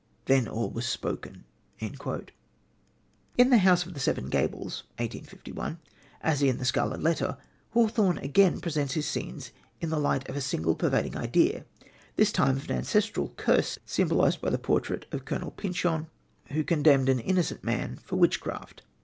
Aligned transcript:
Then 0.25 0.47
all 0.47 0.71
was 0.71 0.87
spoken." 0.87 1.43
In 1.79 1.91
The 3.51 3.57
House 3.59 3.85
of 3.85 3.93
the 3.93 3.99
Seven 3.99 4.29
Gables 4.31 4.81
(1851), 4.97 5.77
as 6.21 6.41
in 6.41 6.57
The 6.57 6.65
Scarlet 6.65 7.03
Letter, 7.03 7.37
Hawthorne 7.73 8.17
again 8.17 8.59
presents 8.61 8.95
his 8.95 9.07
scenes 9.07 9.51
in 9.79 9.91
the 9.91 9.99
light 9.99 10.27
of 10.27 10.35
a 10.35 10.41
single, 10.41 10.73
pervading 10.73 11.15
idea, 11.15 11.65
this 12.15 12.31
time 12.31 12.57
an 12.57 12.71
ancestral 12.71 13.29
curse, 13.37 13.77
symbolised 13.85 14.41
by 14.41 14.49
the 14.49 14.57
portrait 14.57 15.05
of 15.11 15.23
Colonel 15.25 15.51
Pyncheon, 15.51 16.07
who 16.47 16.63
condemned 16.63 17.07
an 17.07 17.19
innocent 17.19 17.63
man 17.63 17.97
for 17.97 18.15
witchcraft. 18.15 18.81